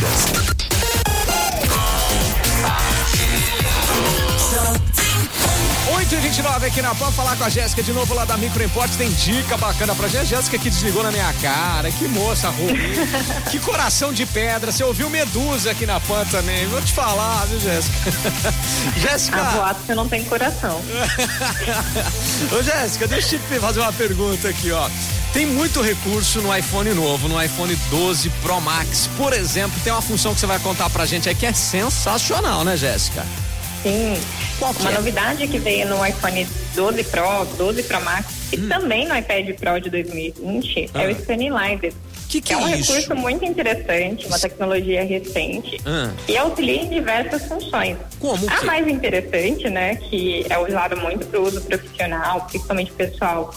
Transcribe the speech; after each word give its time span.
Unidos. 0.00 0.37
8h29 6.08 6.66
aqui 6.66 6.80
na 6.80 6.94
PAN, 6.94 7.12
falar 7.12 7.36
com 7.36 7.44
a 7.44 7.50
Jéssica 7.50 7.82
de 7.82 7.92
novo 7.92 8.14
lá 8.14 8.24
da 8.24 8.34
Micro 8.38 8.64
Import. 8.64 8.90
Tem 8.96 9.10
dica 9.10 9.58
bacana 9.58 9.94
pra 9.94 10.08
gente. 10.08 10.24
Jéssica 10.24 10.58
que 10.58 10.70
desligou 10.70 11.02
na 11.02 11.10
minha 11.12 11.30
cara. 11.34 11.90
Que 11.92 12.08
moça 12.08 12.48
ruim. 12.48 12.72
que 13.50 13.58
coração 13.58 14.10
de 14.10 14.24
pedra. 14.24 14.72
Você 14.72 14.82
ouviu 14.82 15.10
Medusa 15.10 15.72
aqui 15.72 15.84
na 15.84 16.00
PAN 16.00 16.24
também. 16.30 16.66
Vou 16.68 16.80
te 16.80 16.94
falar, 16.94 17.44
viu, 17.44 17.60
Jéssica? 17.60 18.10
Jéssica. 18.96 19.38
A 19.38 19.50
boato 19.50 19.80
você 19.84 19.94
não 19.94 20.08
tem 20.08 20.24
coração. 20.24 20.80
Ô, 22.58 22.62
Jéssica, 22.62 23.06
deixa 23.06 23.36
eu 23.36 23.40
te 23.40 23.60
fazer 23.60 23.80
uma 23.80 23.92
pergunta 23.92 24.48
aqui, 24.48 24.72
ó. 24.72 24.88
Tem 25.34 25.44
muito 25.44 25.82
recurso 25.82 26.40
no 26.40 26.56
iPhone 26.56 26.94
novo, 26.94 27.28
no 27.28 27.42
iPhone 27.42 27.76
12 27.90 28.30
Pro 28.40 28.58
Max. 28.62 29.10
Por 29.18 29.34
exemplo, 29.34 29.78
tem 29.84 29.92
uma 29.92 30.00
função 30.00 30.32
que 30.32 30.40
você 30.40 30.46
vai 30.46 30.58
contar 30.58 30.88
pra 30.88 31.04
gente 31.04 31.28
aí 31.28 31.34
que 31.34 31.44
é 31.44 31.52
sensacional, 31.52 32.64
né, 32.64 32.78
Jéssica? 32.78 33.26
Sim. 33.82 34.14
Uma 34.60 34.90
é? 34.90 34.94
novidade 34.94 35.46
que 35.46 35.58
veio 35.58 35.86
no 35.88 36.04
iPhone 36.04 36.46
12 36.74 37.04
Pro, 37.04 37.44
12 37.56 37.82
Pro 37.84 38.00
Max 38.02 38.26
e 38.52 38.56
Hum. 38.58 38.68
também 38.68 39.06
no 39.06 39.16
iPad 39.16 39.50
Pro 39.54 39.78
de 39.80 39.88
2020 39.90 40.90
é 40.94 41.04
Ah. 41.06 41.08
o 41.10 41.14
Scanlizer. 41.14 41.92
Que 42.28 42.40
que 42.42 42.52
é 42.52 42.56
um 42.58 42.68
é 42.68 42.76
isso? 42.76 42.92
recurso 42.92 43.14
muito 43.14 43.44
interessante, 43.44 44.26
uma 44.26 44.38
tecnologia 44.38 45.02
recente 45.04 45.80
Ah. 45.86 46.10
e 46.28 46.36
auxilia 46.36 46.82
em 46.82 46.88
diversas 46.90 47.46
funções. 47.46 47.96
Como 48.18 48.48
A 48.50 48.56
que? 48.58 48.66
mais 48.66 48.86
interessante, 48.88 49.70
né, 49.70 49.94
que 49.96 50.44
é 50.50 50.58
usado 50.58 50.96
muito 51.00 51.24
para 51.26 51.40
uso 51.40 51.60
profissional, 51.62 52.42
principalmente 52.50 52.90
pessoal 52.92 53.54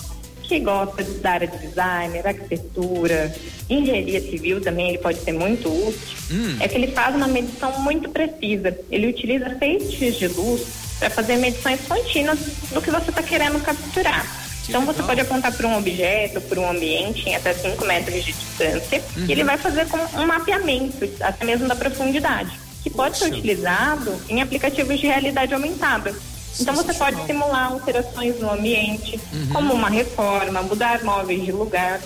que 0.52 0.60
gosta 0.60 1.02
da 1.22 1.32
área 1.32 1.48
de 1.48 1.58
designer, 1.60 2.28
arquitetura, 2.28 3.34
engenharia 3.70 4.20
civil 4.20 4.60
também, 4.60 4.90
ele 4.90 4.98
pode 4.98 5.20
ser 5.22 5.32
muito 5.32 5.70
útil, 5.70 6.18
Hum. 6.30 6.58
é 6.60 6.68
que 6.68 6.76
ele 6.76 6.88
faz 6.88 7.16
uma 7.16 7.28
medição 7.28 7.72
muito 7.80 8.10
precisa. 8.10 8.78
Ele 8.90 9.08
utiliza 9.08 9.50
feixes 9.58 10.18
de 10.18 10.28
luz 10.28 10.62
para 11.00 11.10
fazer 11.10 11.38
medições 11.38 11.80
contínuas 11.88 12.38
do 12.74 12.82
que 12.82 12.92
você 12.92 13.10
está 13.10 13.24
querendo 13.24 13.60
capturar. 13.64 14.26
Que 14.66 14.72
então 14.72 14.86
você 14.86 15.02
pode 15.04 15.22
apontar 15.22 15.54
para 15.54 15.68
um 15.68 15.78
objeto, 15.78 16.40
para 16.42 16.60
um 16.60 16.70
ambiente 16.70 17.28
em 17.30 17.36
até 17.36 17.54
5 17.54 17.86
metros 17.86 18.24
de 18.26 18.34
distância 18.34 19.02
Uhum. 19.18 19.26
e 19.28 19.32
ele 19.32 19.44
vai 19.46 19.58
fazer 19.58 19.88
com 19.88 19.98
um 20.20 20.28
mapeamento, 20.28 21.10
até 21.22 21.46
mesmo 21.46 21.68
da 21.68 21.76
profundidade, 21.76 22.52
que 22.84 22.90
pode 22.90 23.18
ser 23.18 23.26
Poxa. 23.30 23.38
utilizado 23.38 24.14
em 24.30 24.42
aplicativos 24.42 25.00
de 25.00 25.08
realidade 25.08 25.54
aumentada. 25.54 26.14
Então 26.60 26.76
você 26.76 26.94
pode 26.94 27.26
simular 27.26 27.72
alterações 27.72 28.40
no 28.40 28.52
ambiente, 28.52 29.20
Uhum. 29.34 29.50
como 29.54 29.74
uma 29.74 29.90
reforma, 29.90 30.62
mudar 30.62 31.04
móveis 31.04 31.44
de 31.44 31.52
lugar, 31.52 32.00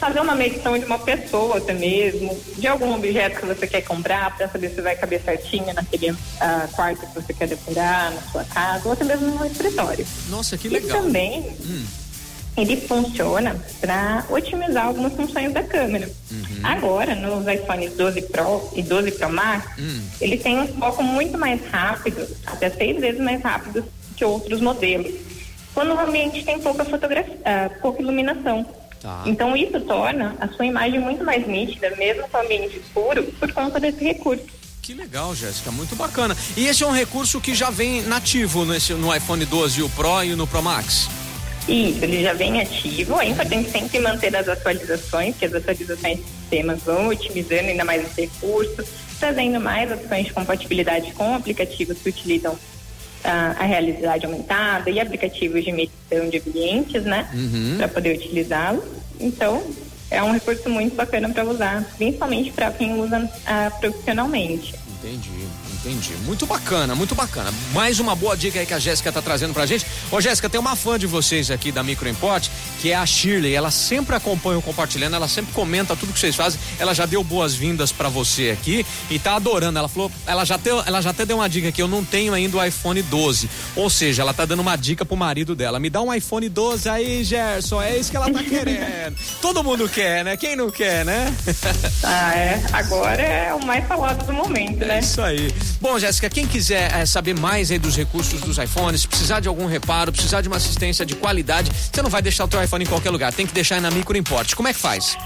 fazer 0.00 0.20
uma 0.20 0.34
medição 0.34 0.76
de 0.78 0.84
uma 0.84 0.98
pessoa 0.98 1.56
até 1.58 1.72
mesmo, 1.72 2.38
de 2.58 2.66
algum 2.66 2.92
objeto 2.94 3.40
que 3.40 3.46
você 3.46 3.66
quer 3.66 3.80
comprar 3.82 4.36
para 4.36 4.48
saber 4.48 4.70
se 4.74 4.80
vai 4.82 4.96
caber 4.96 5.22
certinho 5.24 5.72
naquele 5.72 6.14
ah, 6.40 6.68
quarto 6.72 7.06
que 7.06 7.14
você 7.14 7.32
quer 7.32 7.48
decorar, 7.48 8.10
na 8.10 8.20
sua 8.32 8.44
casa, 8.44 8.82
ou 8.86 8.92
até 8.92 9.04
mesmo 9.04 9.26
no 9.38 9.46
escritório. 9.46 10.06
Nossa, 10.28 10.58
que 10.58 10.66
E 10.66 10.70
legal. 10.70 11.00
também 11.02 11.56
Hum. 11.64 11.86
Ele 12.56 12.76
funciona 12.76 13.56
para 13.80 14.24
otimizar 14.28 14.86
algumas 14.86 15.12
funções 15.14 15.52
da 15.52 15.62
câmera. 15.62 16.08
Uhum. 16.30 16.60
Agora, 16.62 17.14
nos 17.14 17.46
iPhones 17.46 17.92
12 17.94 18.22
Pro 18.22 18.70
e 18.74 18.82
12 18.82 19.12
Pro 19.12 19.30
Max, 19.32 19.66
Hum. 19.78 20.02
ele 20.20 20.36
tem 20.36 20.58
um 20.60 20.66
foco 20.68 21.02
muito 21.02 21.36
mais 21.36 21.60
rápido, 21.70 22.26
até 22.46 22.70
seis 22.70 23.00
vezes 23.00 23.20
mais 23.20 23.42
rápido 23.42 23.84
que 24.16 24.24
outros 24.24 24.60
modelos, 24.60 25.12
quando 25.74 25.92
o 25.92 25.98
ambiente 25.98 26.44
tem 26.44 26.60
pouca 26.60 26.84
fotografia, 26.84 27.36
ah, 27.44 27.68
pouca 27.82 28.00
iluminação. 28.00 28.64
Tá. 29.02 29.22
Então 29.26 29.56
isso 29.56 29.78
torna 29.80 30.34
a 30.40 30.48
sua 30.48 30.64
imagem 30.64 31.00
muito 31.00 31.24
mais 31.24 31.46
nítida, 31.46 31.90
mesmo 31.96 32.26
com 32.28 32.38
o 32.38 32.40
ambiente 32.40 32.78
escuro, 32.78 33.24
por 33.38 33.52
conta 33.52 33.80
desse 33.80 34.02
recurso. 34.02 34.44
Que 34.80 34.94
legal, 34.94 35.34
Jéssica, 35.34 35.70
muito 35.72 35.96
bacana. 35.96 36.36
E 36.56 36.66
esse 36.66 36.84
é 36.84 36.86
um 36.86 36.92
recurso 36.92 37.40
que 37.40 37.54
já 37.54 37.70
vem 37.70 38.02
nativo 38.02 38.64
nesse, 38.64 38.92
no 38.94 39.14
iPhone 39.14 39.44
12, 39.44 39.82
o 39.82 39.88
Pro 39.90 40.22
e 40.22 40.34
no 40.36 40.46
Pro 40.46 40.62
Max. 40.62 41.08
Isso, 41.66 42.04
ele 42.04 42.22
já 42.22 42.32
vem 42.34 42.60
ativo. 42.60 43.20
É 43.20 43.28
importante 43.28 43.70
sempre 43.70 43.98
manter 43.98 44.34
as 44.36 44.48
atualizações, 44.48 45.34
que 45.36 45.46
as 45.46 45.54
atualizações 45.54 46.18
de 46.18 46.24
sistemas 46.24 46.82
vão 46.82 47.08
otimizando 47.08 47.68
ainda 47.68 47.84
mais 47.84 48.04
esse 48.04 48.22
recurso, 48.22 48.84
trazendo 49.18 49.58
mais 49.60 49.90
opções 49.90 50.26
de 50.26 50.32
compatibilidade 50.32 51.12
com 51.12 51.34
aplicativos 51.34 51.98
que 51.98 52.10
utilizam 52.10 52.58
ah, 53.24 53.56
a 53.58 53.64
realidade 53.64 54.26
aumentada 54.26 54.90
e 54.90 55.00
aplicativos 55.00 55.64
de 55.64 55.72
medição 55.72 56.28
de 56.28 56.42
ambientes, 56.46 57.02
né? 57.04 57.28
Uhum. 57.32 57.76
Para 57.78 57.88
poder 57.88 58.16
utilizá-lo. 58.18 58.84
Então, 59.18 59.64
é 60.10 60.22
um 60.22 60.32
recurso 60.32 60.68
muito 60.68 60.94
bacana 60.94 61.30
para 61.30 61.44
usar, 61.44 61.82
principalmente 61.96 62.52
para 62.52 62.70
quem 62.72 63.00
usa 63.00 63.30
ah, 63.46 63.70
profissionalmente. 63.80 64.74
Entendi, 64.98 65.48
entendi. 65.84 66.14
Muito 66.24 66.46
bacana, 66.46 66.94
muito 66.94 67.14
bacana. 67.14 67.52
Mais 67.72 68.00
uma 68.00 68.16
boa 68.16 68.36
dica 68.36 68.58
aí 68.58 68.66
que 68.66 68.72
a 68.72 68.78
Jéssica 68.78 69.12
tá 69.12 69.20
trazendo 69.20 69.52
pra 69.52 69.66
gente. 69.66 69.86
Ô, 70.10 70.20
Jéssica, 70.20 70.48
tem 70.48 70.58
uma 70.58 70.74
fã 70.74 70.98
de 70.98 71.06
vocês 71.06 71.50
aqui 71.50 71.70
da 71.70 71.82
Micro 71.82 72.08
Import, 72.08 72.48
que 72.84 72.90
é 72.90 72.96
a 72.96 73.06
Shirley. 73.06 73.54
Ela 73.54 73.70
sempre 73.70 74.14
acompanha 74.14 74.58
o 74.58 74.62
compartilhando, 74.62 75.16
ela 75.16 75.26
sempre 75.26 75.54
comenta 75.54 75.96
tudo 75.96 76.12
que 76.12 76.18
vocês 76.18 76.36
fazem. 76.36 76.60
Ela 76.78 76.92
já 76.92 77.06
deu 77.06 77.24
boas-vindas 77.24 77.90
pra 77.90 78.10
você 78.10 78.50
aqui 78.50 78.84
e 79.08 79.18
tá 79.18 79.36
adorando. 79.36 79.78
Ela 79.78 79.88
falou, 79.88 80.12
ela 80.26 80.44
já, 80.44 80.58
deu, 80.58 80.82
ela 80.84 81.00
já 81.00 81.08
até 81.08 81.24
deu 81.24 81.38
uma 81.38 81.48
dica 81.48 81.70
aqui, 81.70 81.80
eu 81.80 81.88
não 81.88 82.04
tenho 82.04 82.34
ainda 82.34 82.58
o 82.58 82.62
iPhone 82.62 83.00
12. 83.00 83.48
Ou 83.74 83.88
seja, 83.88 84.20
ela 84.20 84.34
tá 84.34 84.44
dando 84.44 84.60
uma 84.60 84.76
dica 84.76 85.02
pro 85.02 85.16
marido 85.16 85.54
dela. 85.54 85.80
Me 85.80 85.88
dá 85.88 86.02
um 86.02 86.12
iPhone 86.12 86.46
12 86.46 86.86
aí, 86.90 87.24
Gerson. 87.24 87.80
É 87.80 87.96
isso 87.96 88.10
que 88.10 88.18
ela 88.18 88.30
tá 88.30 88.42
querendo. 88.44 89.16
Todo 89.40 89.64
mundo 89.64 89.88
quer, 89.88 90.22
né? 90.22 90.36
Quem 90.36 90.54
não 90.54 90.70
quer, 90.70 91.06
né? 91.06 91.34
Ah, 92.06 92.36
é. 92.36 92.62
Agora 92.70 93.22
é 93.22 93.54
o 93.54 93.64
mais 93.64 93.86
falado 93.86 94.26
do 94.26 94.32
momento, 94.32 94.82
É 94.82 94.86
né? 94.86 94.98
isso 95.00 95.22
aí. 95.22 95.50
Bom, 95.80 95.98
Jéssica, 95.98 96.28
quem 96.28 96.46
quiser 96.46 96.92
eh, 96.94 97.06
saber 97.06 97.34
mais 97.38 97.70
aí 97.70 97.78
dos 97.78 97.96
recursos 97.96 98.40
dos 98.42 98.58
iPhones, 98.58 99.06
precisar 99.06 99.40
de 99.40 99.48
algum 99.48 99.66
reparo, 99.66 100.12
precisar 100.12 100.42
de 100.42 100.48
uma 100.48 100.58
assistência 100.58 101.06
de 101.06 101.14
qualidade, 101.14 101.70
você 101.90 102.02
não 102.02 102.10
vai 102.10 102.20
deixar 102.20 102.44
o 102.44 102.48
teu 102.48 102.62
iPhone 102.62 102.73
em 102.82 102.86
qualquer 102.86 103.10
lugar, 103.10 103.32
tem 103.32 103.46
que 103.46 103.52
deixar 103.52 103.80
na 103.80 103.90
Micro 103.90 104.16
Import. 104.16 104.54
Como 104.54 104.68
é 104.68 104.72
que 104.72 104.80
faz? 104.80 105.16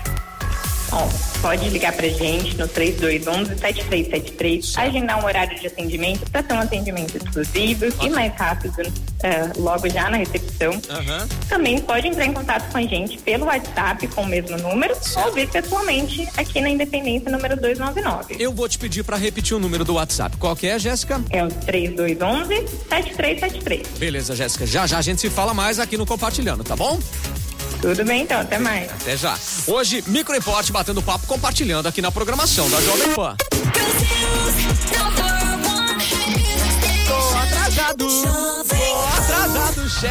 Pode 1.40 1.68
ligar 1.68 1.92
pra 1.92 2.08
gente 2.08 2.56
no 2.56 2.66
3211-7373, 2.68 4.76
agendar 4.76 5.22
um 5.22 5.26
horário 5.26 5.56
de 5.58 5.66
atendimento 5.66 6.30
para 6.30 6.42
ter 6.42 6.54
um 6.54 6.60
atendimento 6.60 7.16
exclusivo 7.16 7.86
e 8.02 8.10
mais 8.10 8.32
rápido 8.34 8.82
eh, 9.22 9.50
logo 9.56 9.88
já 9.88 10.10
na 10.10 10.16
recepção. 10.16 10.72
Aham. 10.90 11.28
Também 11.48 11.78
pode 11.80 12.08
entrar 12.08 12.26
em 12.26 12.32
contato 12.32 12.72
com 12.72 12.78
a 12.78 12.82
gente 12.82 13.18
pelo 13.18 13.46
WhatsApp 13.46 14.08
com 14.08 14.22
o 14.22 14.26
mesmo 14.26 14.56
número 14.58 14.96
ou 15.16 15.32
vir 15.32 15.48
pessoalmente 15.48 16.28
aqui 16.36 16.60
na 16.60 16.68
Independência 16.70 17.30
número 17.30 17.54
299. 17.56 18.36
Eu 18.38 18.52
vou 18.52 18.68
te 18.68 18.78
pedir 18.78 19.04
pra 19.04 19.16
repetir 19.16 19.56
o 19.56 19.60
número 19.60 19.84
do 19.84 19.94
WhatsApp. 19.94 20.36
Qual 20.38 20.56
que 20.56 20.66
é, 20.66 20.76
Jéssica? 20.78 21.22
É 21.30 21.44
o 21.44 21.48
3211-7373. 21.48 23.86
Beleza, 23.98 24.34
Jéssica. 24.34 24.66
Já 24.66 24.86
já 24.86 24.98
a 24.98 25.02
gente 25.02 25.20
se 25.20 25.30
fala 25.30 25.54
mais 25.54 25.78
aqui 25.78 25.96
no 25.96 26.04
Compartilhando, 26.06 26.64
tá 26.64 26.74
bom? 26.74 26.98
Tudo 27.80 28.04
bem 28.04 28.22
então, 28.22 28.40
até 28.40 28.58
mais. 28.58 28.90
Até 28.90 29.16
já. 29.16 29.38
Hoje, 29.66 30.02
Micro 30.06 30.36
Import 30.36 30.70
batendo 30.70 31.00
papo, 31.02 31.26
compartilhando 31.26 31.86
aqui 31.86 32.02
na 32.02 32.10
programação 32.10 32.68
da 32.68 32.80
Jovem 32.80 33.14
Pan. 33.14 33.36
Tô 37.06 37.38
atrasado. 37.38 38.06
Tô 38.06 39.22
atrasado, 39.22 39.90
chefe. 39.90 40.06